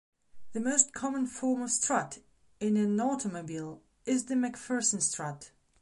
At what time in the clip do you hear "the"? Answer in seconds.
0.53-0.59, 4.25-4.33